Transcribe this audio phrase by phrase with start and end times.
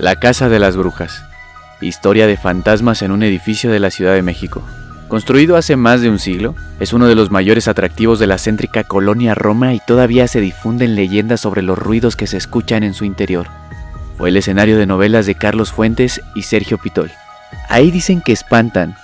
[0.00, 1.26] La Casa de las Brujas.
[1.82, 4.62] Historia de fantasmas en un edificio de la Ciudad de México.
[5.08, 8.82] Construido hace más de un siglo, es uno de los mayores atractivos de la céntrica
[8.82, 13.04] colonia Roma y todavía se difunden leyendas sobre los ruidos que se escuchan en su
[13.04, 13.48] interior.
[14.16, 17.10] Fue el escenario de novelas de Carlos Fuentes y Sergio Pitol.
[17.68, 18.96] Ahí dicen que espantan.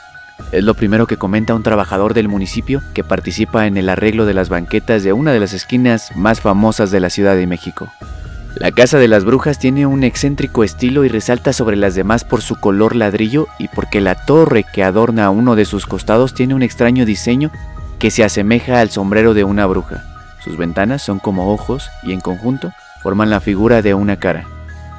[0.51, 4.33] Es lo primero que comenta un trabajador del municipio que participa en el arreglo de
[4.33, 7.93] las banquetas de una de las esquinas más famosas de la Ciudad de México.
[8.59, 12.41] La Casa de las Brujas tiene un excéntrico estilo y resalta sobre las demás por
[12.41, 16.63] su color ladrillo y porque la torre que adorna uno de sus costados tiene un
[16.63, 17.51] extraño diseño
[17.99, 20.05] que se asemeja al sombrero de una bruja.
[20.43, 24.47] Sus ventanas son como ojos y en conjunto forman la figura de una cara.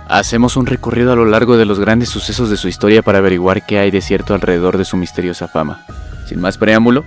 [0.07, 3.65] Hacemos un recorrido a lo largo de los grandes sucesos de su historia para averiguar
[3.65, 5.83] qué hay de cierto alrededor de su misteriosa fama.
[6.27, 7.05] Sin más preámbulo,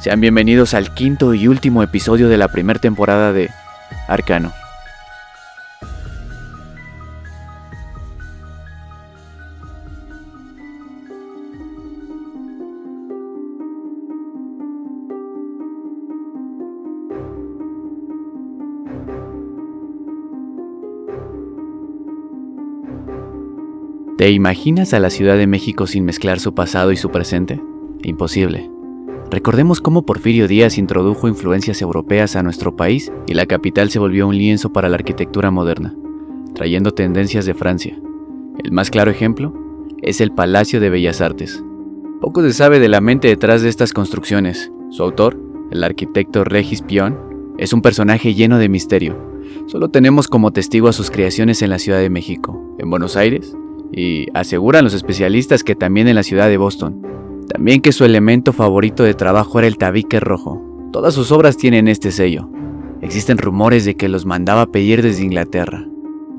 [0.00, 3.50] sean bienvenidos al quinto y último episodio de la primera temporada de
[4.06, 4.52] Arcano.
[24.18, 27.62] ¿Te imaginas a la Ciudad de México sin mezclar su pasado y su presente?
[28.02, 28.68] Imposible.
[29.30, 34.26] Recordemos cómo Porfirio Díaz introdujo influencias europeas a nuestro país y la capital se volvió
[34.26, 35.94] un lienzo para la arquitectura moderna,
[36.52, 37.96] trayendo tendencias de Francia.
[38.58, 39.54] El más claro ejemplo
[40.02, 41.62] es el Palacio de Bellas Artes.
[42.20, 44.72] Poco se sabe de la mente detrás de estas construcciones.
[44.90, 45.38] Su autor,
[45.70, 49.16] el arquitecto Regis Pion, es un personaje lleno de misterio.
[49.66, 53.56] Solo tenemos como testigo a sus creaciones en la Ciudad de México, en Buenos Aires
[53.92, 57.02] y aseguran los especialistas que también en la ciudad de Boston.
[57.48, 60.62] También que su elemento favorito de trabajo era el tabique rojo.
[60.92, 62.50] Todas sus obras tienen este sello.
[63.00, 65.86] Existen rumores de que los mandaba pedir desde Inglaterra.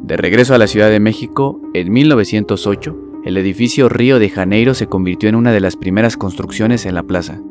[0.03, 2.95] De regreso a la Ciudad de México, en 1908,
[3.25, 7.03] el edificio Río de Janeiro se convirtió en una de las primeras construcciones en la
[7.03, 7.41] plaza.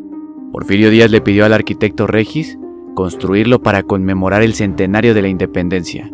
[0.52, 2.58] Porfirio Díaz le pidió al arquitecto Regis
[2.94, 6.10] construirlo para conmemorar el centenario de la independencia.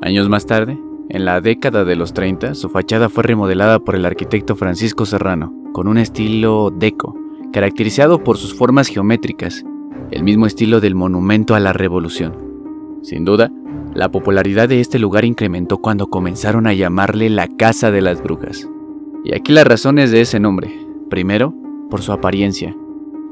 [0.00, 4.04] Años más tarde, en la década de los 30, su fachada fue remodelada por el
[4.04, 7.16] arquitecto Francisco Serrano, con un estilo deco,
[7.52, 9.64] caracterizado por sus formas geométricas,
[10.10, 12.34] el mismo estilo del monumento a la revolución.
[13.02, 13.50] Sin duda,
[13.94, 18.68] la popularidad de este lugar incrementó cuando comenzaron a llamarle la Casa de las Brujas.
[19.24, 20.72] Y aquí las razones de ese nombre.
[21.10, 21.54] Primero,
[21.90, 22.74] por su apariencia.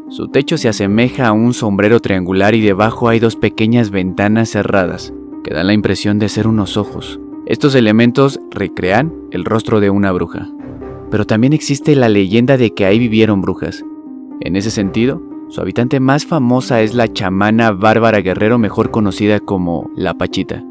[0.09, 5.15] Su techo se asemeja a un sombrero triangular y debajo hay dos pequeñas ventanas cerradas,
[5.45, 7.21] que dan la impresión de ser unos ojos.
[7.51, 10.49] Estos elementos recrean el rostro de una bruja,
[11.11, 13.85] pero también existe la leyenda de que ahí vivieron brujas.
[14.39, 19.91] En ese sentido, su habitante más famosa es la chamana Bárbara Guerrero, mejor conocida como
[19.97, 20.65] La Pachita,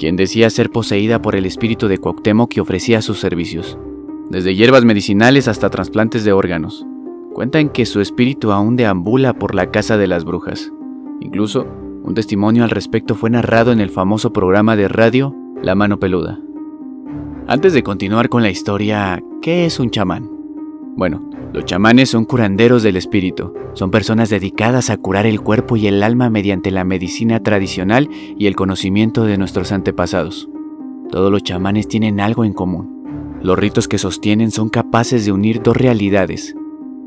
[0.00, 3.78] quien decía ser poseída por el espíritu de Cuauhtémoc que ofrecía sus servicios,
[4.28, 6.84] desde hierbas medicinales hasta trasplantes de órganos.
[7.34, 10.72] Cuentan que su espíritu aún deambula por la casa de las brujas.
[11.20, 11.68] Incluso,
[12.02, 16.38] un testimonio al respecto fue narrado en el famoso programa de radio la mano peluda.
[17.46, 20.30] Antes de continuar con la historia, ¿qué es un chamán?
[20.96, 23.54] Bueno, los chamanes son curanderos del espíritu.
[23.74, 28.46] Son personas dedicadas a curar el cuerpo y el alma mediante la medicina tradicional y
[28.46, 30.48] el conocimiento de nuestros antepasados.
[31.10, 33.38] Todos los chamanes tienen algo en común.
[33.42, 36.56] Los ritos que sostienen son capaces de unir dos realidades,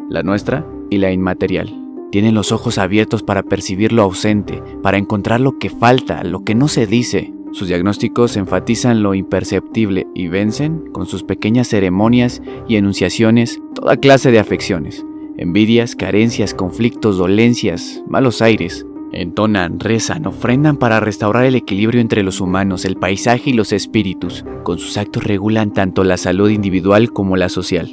[0.09, 1.75] la nuestra y la inmaterial.
[2.11, 6.55] Tienen los ojos abiertos para percibir lo ausente, para encontrar lo que falta, lo que
[6.55, 12.75] no se dice, sus diagnósticos enfatizan lo imperceptible y vencen, con sus pequeñas ceremonias y
[12.75, 15.03] enunciaciones, toda clase de afecciones,
[15.37, 18.85] envidias, carencias, conflictos, dolencias, malos aires.
[19.11, 24.45] Entonan, rezan, ofrendan para restaurar el equilibrio entre los humanos, el paisaje y los espíritus.
[24.63, 27.89] Con sus actos regulan tanto la salud individual como la social.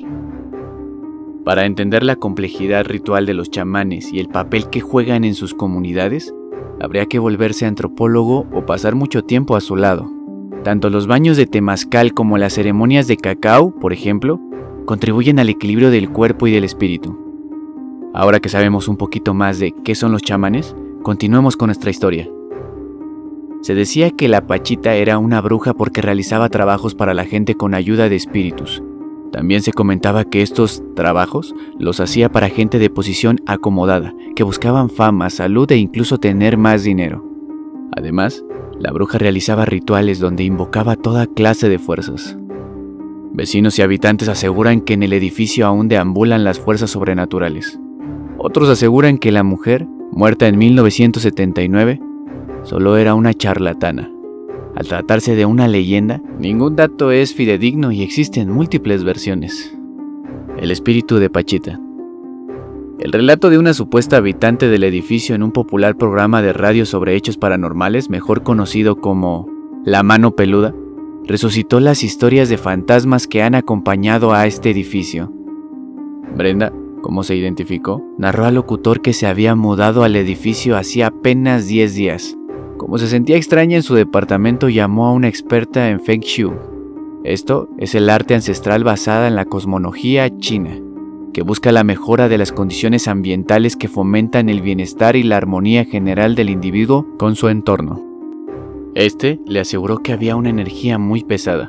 [1.47, 5.55] Para entender la complejidad ritual de los chamanes y el papel que juegan en sus
[5.55, 6.35] comunidades,
[6.81, 10.11] habría que volverse antropólogo o pasar mucho tiempo a su lado.
[10.63, 14.41] Tanto los baños de temazcal como las ceremonias de cacao, por ejemplo,
[14.85, 17.19] contribuyen al equilibrio del cuerpo y del espíritu.
[18.15, 22.29] Ahora que sabemos un poquito más de qué son los chamanes, continuemos con nuestra historia.
[23.61, 27.75] Se decía que la Pachita era una bruja porque realizaba trabajos para la gente con
[27.75, 28.83] ayuda de espíritus,
[29.37, 34.89] también se comentaba que estos trabajos los hacía para gente de posición acomodada, que buscaban
[34.89, 37.23] fama, salud e incluso tener más dinero.
[37.95, 38.43] Además,
[38.81, 42.39] la bruja realizaba rituales donde invocaba toda clase de fuerzas.
[43.35, 47.79] Vecinos y habitantes aseguran que en el edificio aún deambulan las fuerzas sobrenaturales.
[48.39, 52.01] Otros aseguran que la mujer, muerta en 1979,
[52.63, 54.16] solo era una charlatana.
[54.77, 59.75] Al tratarse de una leyenda, ningún dato es fidedigno y existen múltiples versiones.
[60.59, 61.81] El espíritu de Pachita.
[62.99, 67.17] El relato de una supuesta habitante del edificio en un popular programa de radio sobre
[67.17, 69.49] hechos paranormales, mejor conocido como
[69.87, 70.75] La Mano Peluda,
[71.25, 75.33] resucitó las historias de fantasmas que han acompañado a este edificio.
[76.37, 76.71] Brenda,
[77.01, 81.95] como se identificó, narró al locutor que se había mudado al edificio hacía apenas 10
[81.95, 82.37] días
[82.87, 86.53] como se sentía extraña en su departamento, llamó a una experta en Feng Shui.
[87.25, 90.79] Esto es el arte ancestral basada en la cosmología china,
[91.33, 95.85] que busca la mejora de las condiciones ambientales que fomentan el bienestar y la armonía
[95.85, 98.07] general del individuo con su entorno.
[98.95, 101.69] Este le aseguró que había una energía muy pesada.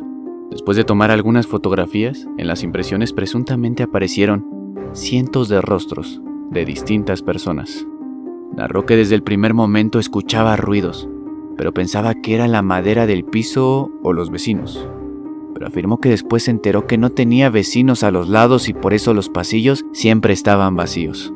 [0.52, 4.46] Después de tomar algunas fotografías, en las impresiones presuntamente aparecieron
[4.94, 6.22] cientos de rostros
[6.52, 7.88] de distintas personas.
[8.56, 11.10] Narró que desde el primer momento escuchaba ruidos,
[11.58, 14.88] pero pensaba que era la madera del piso o los vecinos.
[15.54, 18.94] Pero afirmó que después se enteró que no tenía vecinos a los lados y por
[18.94, 21.34] eso los pasillos siempre estaban vacíos.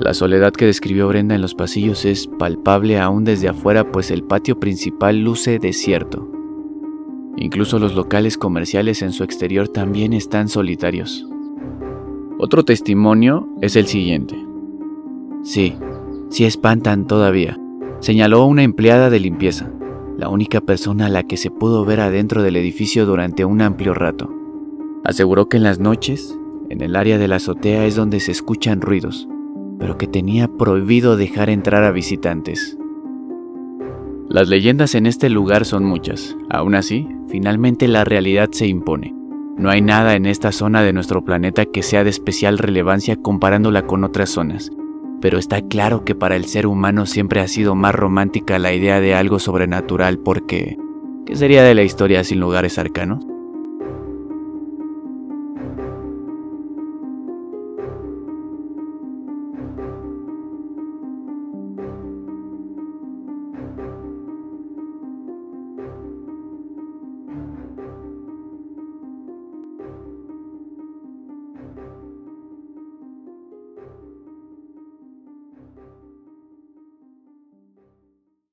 [0.00, 4.24] La soledad que describió Brenda en los pasillos es palpable aún desde afuera, pues el
[4.24, 6.28] patio principal luce desierto.
[7.36, 11.26] Incluso los locales comerciales en su exterior también están solitarios.
[12.38, 14.43] Otro testimonio es el siguiente.
[15.44, 15.74] Sí,
[16.30, 17.60] sí espantan todavía,
[18.00, 19.70] señaló una empleada de limpieza,
[20.16, 23.92] la única persona a la que se pudo ver adentro del edificio durante un amplio
[23.92, 24.32] rato.
[25.04, 26.34] Aseguró que en las noches,
[26.70, 29.28] en el área de la azotea es donde se escuchan ruidos,
[29.78, 32.78] pero que tenía prohibido dejar entrar a visitantes.
[34.30, 39.14] Las leyendas en este lugar son muchas, aún así, finalmente la realidad se impone.
[39.58, 43.86] No hay nada en esta zona de nuestro planeta que sea de especial relevancia comparándola
[43.86, 44.72] con otras zonas,
[45.20, 49.00] pero está claro que para el ser humano siempre ha sido más romántica la idea
[49.00, 50.76] de algo sobrenatural porque
[51.26, 53.24] ¿qué sería de la historia sin lugares arcanos?